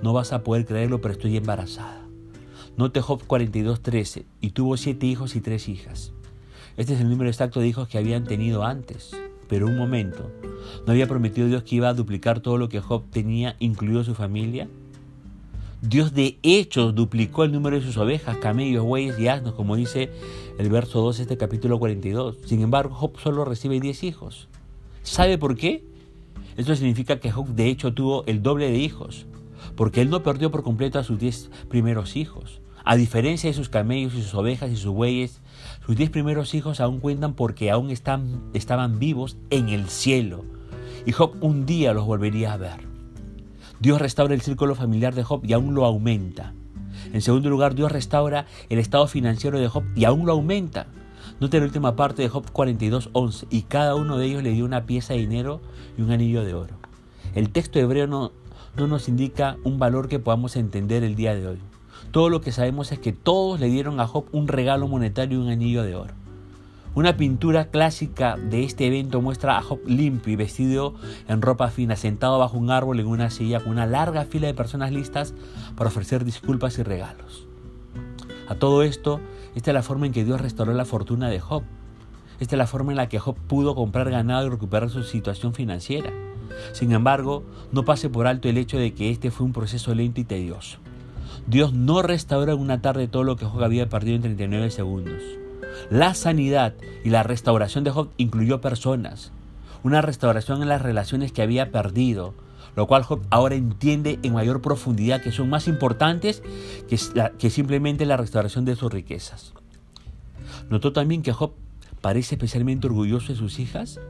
no 0.00 0.12
vas 0.12 0.32
a 0.32 0.44
poder 0.44 0.64
creerlo, 0.64 1.00
pero 1.00 1.14
estoy 1.14 1.36
embarazada. 1.36 2.02
Note 2.76 3.00
Job 3.00 3.20
42.13, 3.26 4.24
y 4.40 4.50
tuvo 4.50 4.76
siete 4.76 5.06
hijos 5.06 5.34
y 5.34 5.40
tres 5.40 5.68
hijas. 5.68 6.12
Este 6.76 6.94
es 6.94 7.00
el 7.00 7.10
número 7.10 7.30
exacto 7.30 7.58
de 7.58 7.66
hijos 7.66 7.88
que 7.88 7.98
habían 7.98 8.24
tenido 8.24 8.64
antes. 8.64 9.10
Pero 9.48 9.66
un 9.66 9.76
momento, 9.76 10.30
¿no 10.86 10.92
había 10.92 11.08
prometido 11.08 11.48
Dios 11.48 11.64
que 11.64 11.76
iba 11.76 11.88
a 11.88 11.94
duplicar 11.94 12.40
todo 12.40 12.58
lo 12.58 12.68
que 12.68 12.80
Job 12.80 13.04
tenía, 13.10 13.56
incluido 13.58 14.04
su 14.04 14.14
familia? 14.14 14.68
Dios 15.86 16.14
de 16.14 16.38
hecho 16.42 16.92
duplicó 16.92 17.44
el 17.44 17.52
número 17.52 17.76
de 17.76 17.82
sus 17.82 17.98
ovejas, 17.98 18.38
camellos, 18.38 18.82
bueyes 18.82 19.18
y 19.18 19.28
asnos, 19.28 19.52
como 19.52 19.76
dice 19.76 20.08
el 20.58 20.70
verso 20.70 21.02
2 21.02 21.18
de 21.18 21.22
este 21.24 21.36
capítulo 21.36 21.78
42. 21.78 22.38
Sin 22.46 22.62
embargo, 22.62 22.94
Job 22.94 23.20
solo 23.20 23.44
recibe 23.44 23.78
10 23.78 24.02
hijos. 24.04 24.48
¿Sabe 25.02 25.36
por 25.36 25.56
qué? 25.56 25.84
Esto 26.56 26.74
significa 26.74 27.20
que 27.20 27.30
Job 27.30 27.48
de 27.48 27.68
hecho 27.68 27.92
tuvo 27.92 28.24
el 28.24 28.42
doble 28.42 28.70
de 28.70 28.78
hijos, 28.78 29.26
porque 29.76 30.00
él 30.00 30.08
no 30.08 30.22
perdió 30.22 30.50
por 30.50 30.62
completo 30.62 30.98
a 30.98 31.04
sus 31.04 31.18
10 31.18 31.50
primeros 31.68 32.16
hijos. 32.16 32.62
A 32.86 32.96
diferencia 32.96 33.50
de 33.50 33.54
sus 33.54 33.68
camellos 33.68 34.14
y 34.14 34.22
sus 34.22 34.32
ovejas 34.32 34.70
y 34.70 34.76
sus 34.76 34.94
bueyes, 34.94 35.42
sus 35.84 35.96
10 35.96 36.08
primeros 36.08 36.54
hijos 36.54 36.80
aún 36.80 36.98
cuentan 36.98 37.34
porque 37.34 37.70
aún 37.70 37.90
están, 37.90 38.40
estaban 38.54 38.98
vivos 38.98 39.36
en 39.50 39.68
el 39.68 39.90
cielo. 39.90 40.46
Y 41.04 41.12
Job 41.12 41.34
un 41.42 41.66
día 41.66 41.92
los 41.92 42.06
volvería 42.06 42.54
a 42.54 42.56
ver. 42.56 42.93
Dios 43.80 44.00
restaura 44.00 44.34
el 44.34 44.40
círculo 44.40 44.74
familiar 44.74 45.14
de 45.14 45.24
Job 45.24 45.44
y 45.44 45.52
aún 45.52 45.74
lo 45.74 45.84
aumenta. 45.84 46.54
En 47.12 47.20
segundo 47.20 47.50
lugar, 47.50 47.74
Dios 47.74 47.92
restaura 47.92 48.46
el 48.68 48.78
estado 48.78 49.06
financiero 49.06 49.58
de 49.58 49.68
Job 49.68 49.84
y 49.94 50.04
aún 50.04 50.26
lo 50.26 50.32
aumenta. 50.32 50.86
Note 51.40 51.58
la 51.58 51.66
última 51.66 51.96
parte 51.96 52.22
de 52.22 52.28
Job 52.28 52.44
42.11 52.52 53.46
y 53.50 53.62
cada 53.62 53.94
uno 53.94 54.16
de 54.16 54.26
ellos 54.26 54.42
le 54.42 54.50
dio 54.50 54.64
una 54.64 54.86
pieza 54.86 55.14
de 55.14 55.20
dinero 55.20 55.60
y 55.98 56.02
un 56.02 56.10
anillo 56.10 56.44
de 56.44 56.54
oro. 56.54 56.74
El 57.34 57.50
texto 57.50 57.78
hebreo 57.78 58.06
no, 58.06 58.32
no 58.76 58.86
nos 58.86 59.08
indica 59.08 59.56
un 59.64 59.78
valor 59.78 60.08
que 60.08 60.18
podamos 60.18 60.56
entender 60.56 61.02
el 61.02 61.16
día 61.16 61.34
de 61.34 61.46
hoy. 61.46 61.58
Todo 62.12 62.28
lo 62.28 62.40
que 62.40 62.52
sabemos 62.52 62.92
es 62.92 62.98
que 63.00 63.12
todos 63.12 63.58
le 63.58 63.66
dieron 63.66 63.98
a 63.98 64.06
Job 64.06 64.26
un 64.32 64.46
regalo 64.46 64.86
monetario 64.86 65.38
y 65.38 65.42
un 65.42 65.48
anillo 65.48 65.82
de 65.82 65.96
oro. 65.96 66.14
Una 66.94 67.16
pintura 67.16 67.72
clásica 67.72 68.36
de 68.36 68.62
este 68.62 68.86
evento 68.86 69.20
muestra 69.20 69.58
a 69.58 69.62
Job 69.62 69.80
limpio 69.84 70.32
y 70.32 70.36
vestido 70.36 70.94
en 71.26 71.42
ropa 71.42 71.68
fina, 71.70 71.96
sentado 71.96 72.38
bajo 72.38 72.56
un 72.56 72.70
árbol 72.70 73.00
en 73.00 73.08
una 73.08 73.30
silla 73.30 73.58
con 73.58 73.72
una 73.72 73.84
larga 73.84 74.24
fila 74.26 74.46
de 74.46 74.54
personas 74.54 74.92
listas 74.92 75.34
para 75.74 75.88
ofrecer 75.88 76.24
disculpas 76.24 76.78
y 76.78 76.84
regalos. 76.84 77.48
A 78.46 78.54
todo 78.54 78.84
esto, 78.84 79.20
esta 79.56 79.72
es 79.72 79.74
la 79.74 79.82
forma 79.82 80.06
en 80.06 80.12
que 80.12 80.24
Dios 80.24 80.40
restauró 80.40 80.72
la 80.72 80.84
fortuna 80.84 81.28
de 81.28 81.40
Job. 81.40 81.64
Esta 82.38 82.54
es 82.54 82.58
la 82.58 82.68
forma 82.68 82.92
en 82.92 82.98
la 82.98 83.08
que 83.08 83.18
Job 83.18 83.34
pudo 83.48 83.74
comprar 83.74 84.08
ganado 84.08 84.46
y 84.46 84.50
recuperar 84.50 84.88
su 84.88 85.02
situación 85.02 85.52
financiera. 85.52 86.12
Sin 86.74 86.92
embargo, 86.92 87.42
no 87.72 87.84
pase 87.84 88.08
por 88.08 88.28
alto 88.28 88.48
el 88.48 88.56
hecho 88.56 88.78
de 88.78 88.94
que 88.94 89.10
este 89.10 89.32
fue 89.32 89.46
un 89.46 89.52
proceso 89.52 89.92
lento 89.96 90.20
y 90.20 90.24
tedioso. 90.24 90.78
Dios 91.48 91.72
no 91.72 92.02
restauró 92.02 92.52
en 92.52 92.60
una 92.60 92.80
tarde 92.80 93.08
todo 93.08 93.24
lo 93.24 93.34
que 93.34 93.46
Job 93.46 93.64
había 93.64 93.88
perdido 93.88 94.14
en 94.14 94.22
39 94.22 94.70
segundos. 94.70 95.43
La 95.90 96.14
sanidad 96.14 96.74
y 97.04 97.10
la 97.10 97.22
restauración 97.22 97.84
de 97.84 97.90
Job 97.90 98.10
incluyó 98.16 98.60
personas, 98.60 99.32
una 99.82 100.00
restauración 100.00 100.62
en 100.62 100.68
las 100.68 100.82
relaciones 100.82 101.32
que 101.32 101.42
había 101.42 101.70
perdido, 101.70 102.34
lo 102.76 102.86
cual 102.86 103.02
Job 103.02 103.22
ahora 103.30 103.54
entiende 103.54 104.18
en 104.22 104.32
mayor 104.32 104.60
profundidad 104.60 105.22
que 105.22 105.32
son 105.32 105.48
más 105.48 105.68
importantes 105.68 106.42
que, 106.88 107.50
simplemente 107.50 108.06
la 108.06 108.16
restauración 108.16 108.64
de 108.64 108.76
sus 108.76 108.92
riquezas. 108.92 109.52
Notó 110.70 110.92
también 110.92 111.22
que 111.22 111.32
Job 111.32 111.52
parece 112.00 112.34
especialmente 112.34 112.86
orgulloso 112.86 113.32
de 113.32 113.38
sus 113.38 113.58
hijas. 113.58 114.00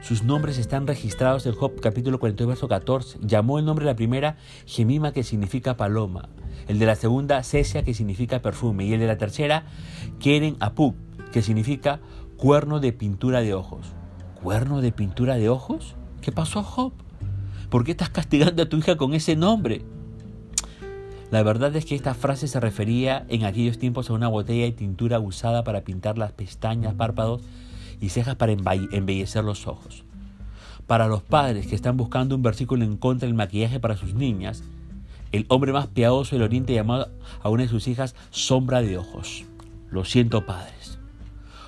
Sus 0.00 0.24
nombres 0.24 0.56
están 0.56 0.86
registrados 0.86 1.44
en 1.44 1.54
Job 1.54 1.78
capítulo 1.78 2.18
42, 2.18 2.48
verso 2.48 2.68
14. 2.68 3.18
Llamó 3.20 3.58
el 3.58 3.66
nombre 3.66 3.84
de 3.84 3.92
la 3.92 3.96
primera 3.96 4.36
Gemima, 4.64 5.12
que 5.12 5.22
significa 5.22 5.76
paloma. 5.76 6.30
El 6.68 6.78
de 6.78 6.86
la 6.86 6.96
segunda, 6.96 7.42
Cesia, 7.42 7.84
que 7.84 7.92
significa 7.92 8.40
perfume. 8.40 8.86
Y 8.86 8.94
el 8.94 9.00
de 9.00 9.06
la 9.06 9.18
tercera, 9.18 9.66
Keren 10.18 10.56
Apuk, 10.58 10.96
que 11.32 11.42
significa 11.42 12.00
cuerno 12.38 12.80
de 12.80 12.94
pintura 12.94 13.42
de 13.42 13.52
ojos. 13.52 13.88
¿Cuerno 14.42 14.80
de 14.80 14.90
pintura 14.90 15.36
de 15.36 15.50
ojos? 15.50 15.96
¿Qué 16.22 16.32
pasó, 16.32 16.62
Job? 16.62 16.92
¿Por 17.68 17.84
qué 17.84 17.90
estás 17.90 18.08
castigando 18.08 18.62
a 18.62 18.68
tu 18.70 18.78
hija 18.78 18.96
con 18.96 19.12
ese 19.12 19.36
nombre? 19.36 19.82
La 21.30 21.42
verdad 21.42 21.76
es 21.76 21.84
que 21.84 21.94
esta 21.94 22.14
frase 22.14 22.48
se 22.48 22.58
refería 22.58 23.26
en 23.28 23.44
aquellos 23.44 23.78
tiempos 23.78 24.08
a 24.08 24.14
una 24.14 24.28
botella 24.28 24.64
de 24.64 24.72
tintura 24.72 25.20
usada 25.20 25.62
para 25.62 25.82
pintar 25.82 26.16
las 26.16 26.32
pestañas, 26.32 26.94
párpados 26.94 27.42
y 28.00 28.08
cejas 28.08 28.36
para 28.36 28.52
embellecer 28.52 29.44
los 29.44 29.66
ojos. 29.66 30.04
Para 30.86 31.06
los 31.06 31.22
padres 31.22 31.66
que 31.66 31.74
están 31.74 31.96
buscando 31.96 32.34
un 32.34 32.42
versículo 32.42 32.84
en 32.84 32.96
contra 32.96 33.26
del 33.26 33.34
maquillaje 33.34 33.78
para 33.78 33.96
sus 33.96 34.14
niñas, 34.14 34.64
el 35.32 35.46
hombre 35.48 35.72
más 35.72 35.86
piadoso 35.86 36.34
del 36.34 36.42
oriente 36.42 36.74
llamado 36.74 37.08
a 37.42 37.48
una 37.48 37.62
de 37.62 37.68
sus 37.68 37.86
hijas 37.86 38.16
sombra 38.30 38.82
de 38.82 38.98
ojos. 38.98 39.44
Lo 39.90 40.04
siento, 40.04 40.44
padres. 40.46 40.98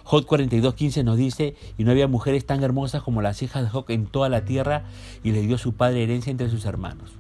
Job 0.05 0.27
42.15 0.27 1.05
nos 1.05 1.17
dice, 1.17 1.55
y 1.79 1.85
no 1.85 1.91
había 1.91 2.09
mujeres 2.09 2.45
tan 2.45 2.63
hermosas 2.63 3.03
como 3.03 3.23
las 3.23 3.43
hijas 3.43 3.63
de 3.63 3.71
Job 3.71 3.85
en 3.89 4.07
toda 4.07 4.29
la 4.29 4.45
tierra, 4.45 4.85
y 5.23 5.33
le 5.33 5.43
dio 5.43 5.59
su 5.59 5.75
padre 5.75 6.03
herencia 6.03 6.31
entre 6.31 6.51
sus 6.51 6.65
hermanos. 6.65 7.13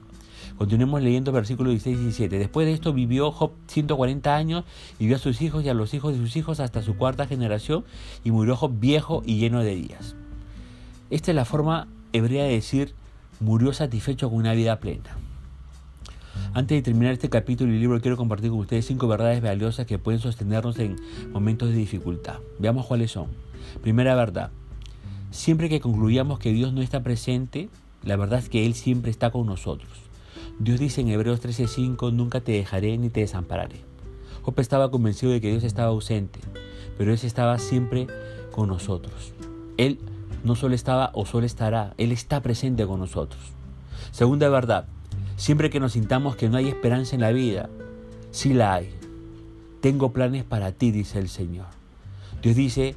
Continuemos 0.62 1.02
leyendo 1.02 1.32
versículos 1.32 1.72
16 1.72 1.98
y 1.98 2.02
17. 2.02 2.38
Después 2.38 2.68
de 2.68 2.72
esto 2.72 2.92
vivió 2.92 3.32
Job 3.32 3.50
140 3.66 4.36
años 4.36 4.62
y 5.00 5.06
vio 5.06 5.16
a 5.16 5.18
sus 5.18 5.42
hijos 5.42 5.64
y 5.64 5.68
a 5.68 5.74
los 5.74 5.92
hijos 5.92 6.12
de 6.12 6.20
sus 6.20 6.36
hijos 6.36 6.60
hasta 6.60 6.82
su 6.82 6.96
cuarta 6.96 7.26
generación 7.26 7.84
y 8.22 8.30
murió 8.30 8.54
Job 8.54 8.70
viejo 8.78 9.24
y 9.26 9.40
lleno 9.40 9.64
de 9.64 9.74
días. 9.74 10.14
Esta 11.10 11.32
es 11.32 11.34
la 11.34 11.44
forma 11.44 11.88
hebrea 12.12 12.44
de 12.44 12.52
decir 12.52 12.94
murió 13.40 13.72
satisfecho 13.72 14.30
con 14.30 14.38
una 14.38 14.52
vida 14.52 14.78
plena. 14.78 15.16
Antes 16.54 16.78
de 16.78 16.82
terminar 16.82 17.12
este 17.12 17.28
capítulo 17.28 17.72
y 17.72 17.80
libro 17.80 18.00
quiero 18.00 18.16
compartir 18.16 18.50
con 18.50 18.60
ustedes 18.60 18.86
cinco 18.86 19.08
verdades 19.08 19.42
valiosas 19.42 19.84
que 19.84 19.98
pueden 19.98 20.20
sostenernos 20.20 20.78
en 20.78 20.94
momentos 21.32 21.70
de 21.70 21.74
dificultad. 21.74 22.36
Veamos 22.60 22.86
cuáles 22.86 23.10
son. 23.10 23.26
Primera 23.82 24.14
verdad. 24.14 24.52
Siempre 25.32 25.68
que 25.68 25.80
concluyamos 25.80 26.38
que 26.38 26.52
Dios 26.52 26.72
no 26.72 26.82
está 26.82 27.02
presente, 27.02 27.68
la 28.04 28.14
verdad 28.14 28.38
es 28.38 28.48
que 28.48 28.64
Él 28.64 28.74
siempre 28.74 29.10
está 29.10 29.32
con 29.32 29.46
nosotros. 29.46 30.11
Dios 30.58 30.78
dice 30.78 31.00
en 31.00 31.08
Hebreos 31.08 31.40
13:5, 31.40 32.12
nunca 32.12 32.40
te 32.40 32.52
dejaré 32.52 32.96
ni 32.98 33.10
te 33.10 33.20
desampararé. 33.20 33.80
Job 34.42 34.58
estaba 34.58 34.90
convencido 34.90 35.32
de 35.32 35.40
que 35.40 35.50
Dios 35.50 35.64
estaba 35.64 35.88
ausente, 35.88 36.40
pero 36.98 37.10
Dios 37.10 37.24
estaba 37.24 37.58
siempre 37.58 38.06
con 38.50 38.68
nosotros. 38.68 39.32
Él 39.76 39.98
no 40.44 40.54
solo 40.56 40.74
estaba 40.74 41.10
o 41.14 41.26
solo 41.26 41.46
estará, 41.46 41.94
Él 41.96 42.12
está 42.12 42.42
presente 42.42 42.86
con 42.86 43.00
nosotros. 43.00 43.40
Segunda 44.10 44.48
verdad, 44.48 44.86
siempre 45.36 45.70
que 45.70 45.80
nos 45.80 45.92
sintamos 45.92 46.36
que 46.36 46.48
no 46.48 46.58
hay 46.58 46.68
esperanza 46.68 47.14
en 47.14 47.20
la 47.20 47.32
vida, 47.32 47.70
sí 48.30 48.52
la 48.52 48.74
hay. 48.74 48.90
Tengo 49.80 50.12
planes 50.12 50.44
para 50.44 50.72
ti, 50.72 50.90
dice 50.90 51.18
el 51.18 51.28
Señor. 51.28 51.66
Dios 52.42 52.56
dice, 52.56 52.94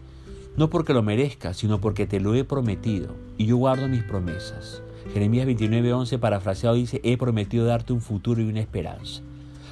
no 0.58 0.70
porque 0.70 0.94
lo 0.94 1.04
merezcas, 1.04 1.58
sino 1.58 1.80
porque 1.80 2.08
te 2.08 2.20
lo 2.20 2.34
he 2.36 2.44
prometido 2.44 3.16
y 3.38 3.46
yo 3.46 3.58
guardo 3.58 3.88
mis 3.88 4.04
promesas. 4.04 4.82
Jeremías 5.14 5.48
29:11 5.48 6.20
parafraseado 6.20 6.76
dice, 6.76 7.00
he 7.04 7.18
prometido 7.18 7.66
darte 7.66 7.94
un 7.94 8.02
futuro 8.02 8.42
y 8.42 8.50
una 8.50 8.60
esperanza. 8.60 9.22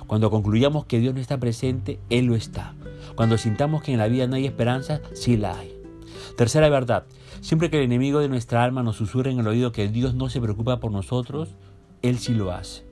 Cuando 0.07 0.29
concluyamos 0.29 0.85
que 0.85 0.99
Dios 0.99 1.13
no 1.13 1.21
está 1.21 1.39
presente, 1.39 1.99
Él 2.09 2.25
lo 2.25 2.35
está. 2.35 2.73
Cuando 3.15 3.37
sintamos 3.37 3.83
que 3.83 3.93
en 3.93 3.99
la 3.99 4.07
vida 4.07 4.27
no 4.27 4.35
hay 4.35 4.45
esperanza, 4.45 5.01
sí 5.13 5.37
la 5.37 5.57
hay. 5.57 5.73
Tercera 6.37 6.69
verdad, 6.69 7.05
siempre 7.41 7.69
que 7.69 7.77
el 7.77 7.83
enemigo 7.83 8.19
de 8.19 8.29
nuestra 8.29 8.63
alma 8.63 8.83
nos 8.83 8.97
susurre 8.97 9.31
en 9.31 9.39
el 9.39 9.47
oído 9.47 9.71
que 9.71 9.87
Dios 9.87 10.15
no 10.15 10.29
se 10.29 10.41
preocupa 10.41 10.79
por 10.79 10.91
nosotros, 10.91 11.55
Él 12.01 12.19
sí 12.19 12.33
lo 12.33 12.51
hace. 12.51 12.83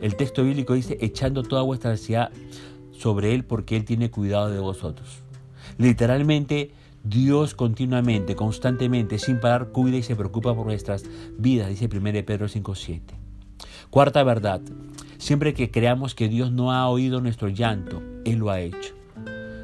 El 0.00 0.16
texto 0.16 0.42
bíblico 0.42 0.74
dice, 0.74 0.98
echando 1.00 1.42
toda 1.42 1.62
vuestra 1.62 1.92
ansiedad 1.92 2.30
sobre 2.92 3.34
Él 3.34 3.44
porque 3.44 3.76
Él 3.76 3.84
tiene 3.84 4.10
cuidado 4.10 4.50
de 4.50 4.60
vosotros. 4.60 5.22
Literalmente, 5.78 6.72
Dios 7.04 7.54
continuamente, 7.54 8.34
constantemente, 8.34 9.18
sin 9.18 9.38
parar, 9.38 9.68
cuida 9.68 9.98
y 9.98 10.02
se 10.02 10.16
preocupa 10.16 10.54
por 10.54 10.64
nuestras 10.64 11.04
vidas, 11.36 11.68
dice 11.68 11.86
1 11.92 12.02
Pedro 12.24 12.48
5.7. 12.48 13.00
Cuarta 13.90 14.24
verdad, 14.24 14.62
siempre 15.18 15.52
que 15.52 15.70
creamos 15.70 16.14
que 16.14 16.30
Dios 16.30 16.50
no 16.50 16.72
ha 16.72 16.88
oído 16.88 17.20
nuestro 17.20 17.48
llanto, 17.48 18.02
Él 18.24 18.38
lo 18.38 18.50
ha 18.50 18.60
hecho. 18.60 18.94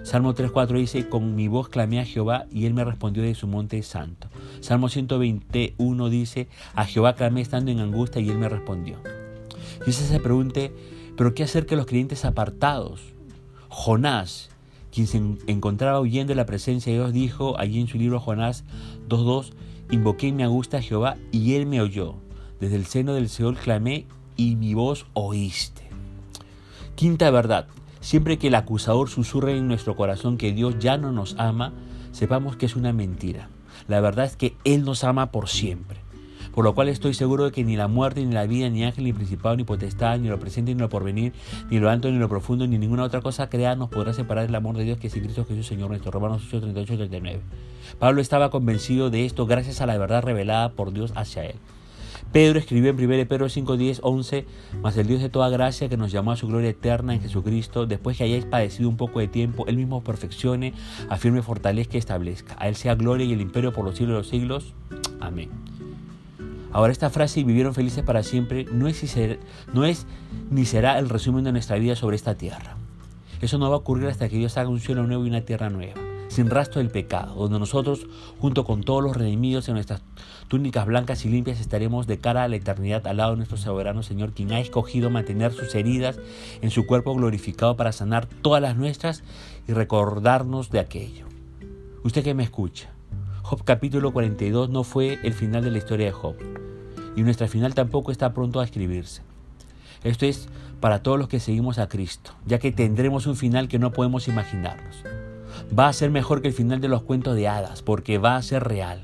Salmo 0.02 0.34
3.4 0.34 0.76
dice, 0.76 1.08
con 1.08 1.34
mi 1.34 1.48
voz 1.48 1.70
clamé 1.70 1.98
a 2.00 2.04
Jehová 2.04 2.44
y 2.52 2.66
Él 2.66 2.74
me 2.74 2.84
respondió 2.84 3.22
de 3.22 3.34
su 3.34 3.46
monte 3.46 3.82
santo. 3.82 4.28
Salmo 4.60 4.90
121 4.90 6.10
dice, 6.10 6.48
a 6.74 6.84
Jehová 6.84 7.14
clamé 7.14 7.40
estando 7.40 7.70
en 7.70 7.80
angustia 7.80 8.20
y 8.20 8.28
Él 8.28 8.36
me 8.36 8.50
respondió. 8.50 8.98
Quizás 9.82 10.08
se 10.08 10.20
pregunte, 10.20 10.74
¿pero 11.16 11.32
qué 11.32 11.42
hacer 11.42 11.64
que 11.64 11.76
los 11.76 11.86
creyentes 11.86 12.26
apartados? 12.26 13.00
Jonás, 13.68 14.49
quien 14.92 15.06
se 15.06 15.22
encontraba 15.46 16.00
huyendo 16.00 16.30
de 16.30 16.36
la 16.36 16.46
presencia 16.46 16.92
de 16.92 16.98
Dios, 16.98 17.12
dijo 17.12 17.58
allí 17.58 17.80
en 17.80 17.88
su 17.88 17.98
libro 17.98 18.20
Jonás 18.20 18.64
2.2, 19.08 19.52
invoqué 19.90 20.32
mi 20.32 20.42
angustia 20.42 20.80
a 20.80 20.82
Jehová 20.82 21.16
y 21.32 21.54
él 21.54 21.66
me 21.66 21.80
oyó. 21.80 22.16
Desde 22.60 22.76
el 22.76 22.86
seno 22.86 23.14
del 23.14 23.28
Seol 23.28 23.56
clamé 23.56 24.06
y 24.36 24.56
mi 24.56 24.74
voz 24.74 25.06
oíste. 25.14 25.82
Quinta 26.94 27.30
verdad, 27.30 27.66
siempre 28.00 28.38
que 28.38 28.48
el 28.48 28.54
acusador 28.54 29.08
susurre 29.08 29.56
en 29.56 29.68
nuestro 29.68 29.96
corazón 29.96 30.36
que 30.36 30.52
Dios 30.52 30.76
ya 30.78 30.98
no 30.98 31.12
nos 31.12 31.36
ama, 31.38 31.72
sepamos 32.12 32.56
que 32.56 32.66
es 32.66 32.76
una 32.76 32.92
mentira. 32.92 33.48
La 33.88 34.00
verdad 34.00 34.26
es 34.26 34.36
que 34.36 34.54
Él 34.64 34.84
nos 34.84 35.04
ama 35.04 35.30
por 35.30 35.48
siempre 35.48 35.99
por 36.54 36.64
lo 36.64 36.74
cual 36.74 36.88
estoy 36.88 37.14
seguro 37.14 37.44
de 37.44 37.52
que 37.52 37.64
ni 37.64 37.76
la 37.76 37.88
muerte, 37.88 38.24
ni 38.24 38.32
la 38.32 38.46
vida, 38.46 38.68
ni 38.68 38.84
ángel, 38.84 39.04
ni 39.04 39.12
principado, 39.12 39.56
ni 39.56 39.64
potestad, 39.64 40.18
ni 40.18 40.28
lo 40.28 40.38
presente, 40.38 40.74
ni 40.74 40.80
lo 40.80 40.88
porvenir, 40.88 41.32
ni 41.70 41.78
lo 41.78 41.90
alto, 41.90 42.10
ni 42.10 42.18
lo 42.18 42.28
profundo, 42.28 42.66
ni 42.66 42.78
ninguna 42.78 43.04
otra 43.04 43.20
cosa 43.20 43.48
creada 43.48 43.76
nos 43.76 43.88
podrá 43.88 44.12
separar 44.12 44.46
del 44.46 44.54
amor 44.54 44.76
de 44.76 44.84
Dios 44.84 44.98
que 44.98 45.06
es 45.08 45.16
en 45.16 45.24
Cristo 45.24 45.44
Jesús, 45.44 45.66
Señor 45.66 45.88
nuestro. 45.88 46.10
Romanos 46.10 46.42
8, 46.46 46.60
38, 46.60 46.96
39. 46.96 47.40
Pablo 47.98 48.20
estaba 48.20 48.50
convencido 48.50 49.10
de 49.10 49.24
esto 49.26 49.46
gracias 49.46 49.80
a 49.80 49.86
la 49.86 49.98
verdad 49.98 50.22
revelada 50.22 50.72
por 50.72 50.92
Dios 50.92 51.12
hacia 51.16 51.44
él. 51.44 51.56
Pedro 52.32 52.60
escribió 52.60 52.90
en 52.90 52.96
1 52.96 53.28
Pedro 53.28 53.48
5, 53.48 53.76
10, 53.76 54.00
11, 54.02 54.46
Mas 54.82 54.96
el 54.96 55.06
Dios 55.06 55.20
de 55.20 55.28
toda 55.28 55.48
gracia 55.48 55.88
que 55.88 55.96
nos 55.96 56.12
llamó 56.12 56.30
a 56.30 56.36
su 56.36 56.46
gloria 56.46 56.70
eterna 56.70 57.14
en 57.14 57.20
Jesucristo, 57.20 57.86
después 57.86 58.16
que 58.16 58.24
hayáis 58.24 58.44
padecido 58.44 58.88
un 58.88 58.96
poco 58.96 59.18
de 59.18 59.26
tiempo, 59.26 59.66
Él 59.66 59.76
mismo 59.76 60.04
perfeccione, 60.04 60.72
afirme, 61.08 61.42
fortalezca 61.42 61.96
y 61.96 61.98
establezca. 61.98 62.56
A 62.58 62.68
Él 62.68 62.76
sea 62.76 62.94
gloria 62.94 63.26
y 63.26 63.32
el 63.32 63.40
imperio 63.40 63.72
por 63.72 63.84
los 63.84 63.96
siglos 63.96 64.14
de 64.14 64.18
los 64.18 64.28
siglos. 64.28 64.74
Amén. 65.20 65.50
Ahora 66.72 66.92
esta 66.92 67.10
frase 67.10 67.40
y 67.40 67.44
vivieron 67.44 67.74
felices 67.74 68.04
para 68.04 68.22
siempre 68.22 68.64
no 68.72 68.86
es, 68.86 69.16
no 69.72 69.84
es 69.84 70.06
ni 70.50 70.64
será 70.64 70.98
el 70.98 71.08
resumen 71.08 71.44
de 71.44 71.52
nuestra 71.52 71.76
vida 71.76 71.96
sobre 71.96 72.16
esta 72.16 72.36
tierra. 72.36 72.76
Eso 73.40 73.58
no 73.58 73.68
va 73.70 73.76
a 73.76 73.78
ocurrir 73.78 74.06
hasta 74.06 74.28
que 74.28 74.36
Dios 74.36 74.56
haga 74.56 74.68
un 74.68 74.80
cielo 74.80 75.06
nuevo 75.06 75.24
y 75.24 75.28
una 75.28 75.40
tierra 75.40 75.70
nueva, 75.70 75.94
sin 76.28 76.48
rastro 76.48 76.80
del 76.80 76.90
pecado, 76.90 77.34
donde 77.34 77.58
nosotros, 77.58 78.06
junto 78.38 78.64
con 78.64 78.82
todos 78.82 79.02
los 79.02 79.16
redimidos 79.16 79.66
en 79.68 79.74
nuestras 79.74 80.02
túnicas 80.46 80.86
blancas 80.86 81.24
y 81.24 81.30
limpias, 81.30 81.58
estaremos 81.58 82.06
de 82.06 82.18
cara 82.18 82.44
a 82.44 82.48
la 82.48 82.56
eternidad 82.56 83.06
al 83.06 83.16
lado 83.16 83.30
de 83.30 83.38
nuestro 83.38 83.56
soberano 83.56 84.02
Señor, 84.02 84.32
quien 84.32 84.52
ha 84.52 84.60
escogido 84.60 85.10
mantener 85.10 85.52
sus 85.52 85.74
heridas 85.74 86.20
en 86.60 86.70
su 86.70 86.86
cuerpo 86.86 87.14
glorificado 87.14 87.76
para 87.76 87.92
sanar 87.92 88.26
todas 88.26 88.62
las 88.62 88.76
nuestras 88.76 89.24
y 89.66 89.72
recordarnos 89.72 90.70
de 90.70 90.80
aquello. 90.80 91.26
Usted 92.04 92.22
que 92.22 92.34
me 92.34 92.44
escucha, 92.44 92.90
Job 93.50 93.64
capítulo 93.64 94.12
42 94.12 94.70
no 94.70 94.84
fue 94.84 95.18
el 95.24 95.34
final 95.34 95.64
de 95.64 95.72
la 95.72 95.78
historia 95.78 96.06
de 96.06 96.12
Job 96.12 96.36
y 97.16 97.24
nuestra 97.24 97.48
final 97.48 97.74
tampoco 97.74 98.12
está 98.12 98.32
pronto 98.32 98.60
a 98.60 98.64
escribirse. 98.64 99.22
Esto 100.04 100.24
es 100.24 100.48
para 100.78 101.02
todos 101.02 101.18
los 101.18 101.26
que 101.26 101.40
seguimos 101.40 101.80
a 101.80 101.88
Cristo, 101.88 102.30
ya 102.46 102.60
que 102.60 102.70
tendremos 102.70 103.26
un 103.26 103.34
final 103.34 103.66
que 103.66 103.80
no 103.80 103.90
podemos 103.90 104.28
imaginarnos. 104.28 105.02
Va 105.76 105.88
a 105.88 105.92
ser 105.92 106.12
mejor 106.12 106.42
que 106.42 106.46
el 106.46 106.54
final 106.54 106.80
de 106.80 106.86
los 106.86 107.02
cuentos 107.02 107.34
de 107.34 107.48
hadas, 107.48 107.82
porque 107.82 108.18
va 108.18 108.36
a 108.36 108.42
ser 108.42 108.62
real. 108.62 109.02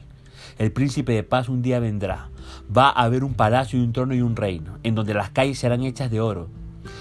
El 0.59 0.71
príncipe 0.71 1.13
de 1.13 1.25
paz 1.25 1.49
un 1.49 1.61
día 1.61 1.81
vendrá. 1.81 2.29
Va 2.71 2.87
a 2.91 3.03
haber 3.03 3.25
un 3.25 3.35
palacio 3.35 3.81
y 3.81 3.83
un 3.83 3.93
trono 3.93 4.15
y 4.15 4.21
un 4.21 4.37
reino, 4.37 4.79
en 4.85 4.95
donde 4.95 5.15
las 5.15 5.31
calles 5.31 5.59
serán 5.59 5.83
hechas 5.83 6.09
de 6.09 6.21
oro. 6.21 6.47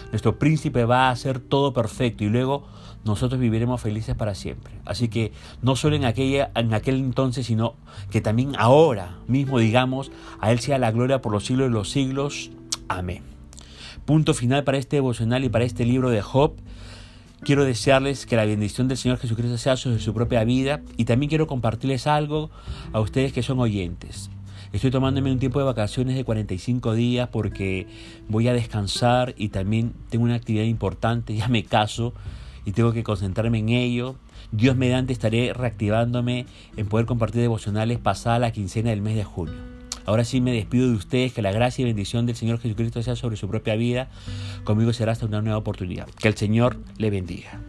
Nuestro 0.09 0.39
príncipe 0.39 0.83
va 0.85 1.09
a 1.09 1.11
hacer 1.11 1.39
todo 1.39 1.73
perfecto 1.73 2.23
y 2.23 2.29
luego 2.29 2.65
nosotros 3.05 3.39
viviremos 3.39 3.79
felices 3.81 4.15
para 4.15 4.35
siempre. 4.35 4.74
Así 4.83 5.07
que 5.07 5.31
no 5.62 5.75
solo 5.75 5.95
en, 5.95 6.05
aquella, 6.05 6.51
en 6.55 6.74
aquel 6.74 6.95
entonces, 6.95 7.45
sino 7.45 7.75
que 8.09 8.19
también 8.19 8.53
ahora 8.57 9.19
mismo 9.27 9.59
digamos, 9.59 10.12
a 10.41 10.51
Él 10.51 10.59
sea 10.59 10.79
la 10.79 10.91
gloria 10.91 11.21
por 11.21 11.31
los 11.31 11.45
siglos 11.45 11.67
de 11.67 11.74
los 11.74 11.89
siglos. 11.89 12.51
Amén. 12.89 13.24
punto 14.05 14.33
final 14.33 14.63
para 14.63 14.77
este 14.77 14.97
devocional 14.97 15.43
y 15.43 15.50
para 15.50 15.65
este 15.65 15.85
libro 15.85 16.09
de 16.09 16.21
Job. 16.21 16.53
Quiero 17.41 17.63
desearles 17.63 18.25
que 18.25 18.35
la 18.35 18.45
bendición 18.45 18.88
del 18.88 18.97
Señor 18.97 19.19
Jesucristo 19.19 19.57
sea 19.57 19.77
sobre 19.77 20.00
su 20.00 20.13
propia 20.13 20.43
vida 20.43 20.81
y 20.97 21.05
también 21.05 21.29
quiero 21.29 21.45
compartirles 21.45 22.07
algo 22.07 22.50
a 22.91 23.00
ustedes 23.00 23.33
que 23.33 23.43
son 23.43 23.59
oyentes. 23.59 24.31
Estoy 24.74 24.89
tomándome 24.89 25.31
un 25.31 25.38
tiempo 25.38 25.59
de 25.59 25.65
vacaciones 25.65 26.15
de 26.15 26.24
45 26.24 26.95
días 26.95 27.29
porque 27.31 27.88
voy 28.27 28.47
a 28.47 28.53
descansar 28.53 29.35
y 29.38 29.50
también 29.50 29.93
tengo 30.09 30.25
una 30.25 30.35
actividad 30.35 30.63
importante, 30.63 31.35
ya 31.38 31.47
me 31.47 31.63
caso 31.63 32.13
y 32.65 32.72
tengo 32.72 32.91
que 32.91 33.03
concentrarme 33.03 33.60
en 33.60 33.69
ello. 33.69 34.15
Dios 34.51 34.75
mediante 34.75 35.13
estaré 35.13 35.53
reactivándome 35.53 36.45
en 36.77 36.88
poder 36.88 37.05
compartir 37.05 37.41
devocionales 37.41 38.00
pasada 38.00 38.39
la 38.39 38.51
quincena 38.51 38.89
del 38.89 39.01
mes 39.01 39.15
de 39.15 39.24
junio. 39.24 39.55
Ahora 40.05 40.24
sí 40.24 40.39
me 40.39 40.51
despido 40.51 40.88
de 40.88 40.95
ustedes, 40.95 41.34
que 41.34 41.41
la 41.41 41.51
gracia 41.51 41.81
y 41.81 41.86
bendición 41.86 42.25
del 42.25 42.36
Señor 42.36 42.60
Jesucristo 42.60 43.01
sea 43.01 43.15
sobre 43.15 43.38
su 43.38 43.48
propia 43.48 43.75
vida. 43.75 44.10
Conmigo 44.63 44.93
será 44.93 45.13
hasta 45.13 45.25
una 45.25 45.41
nueva 45.41 45.57
oportunidad. 45.57 46.07
Que 46.07 46.27
el 46.27 46.36
Señor 46.36 46.77
le 46.98 47.10
bendiga. 47.10 47.60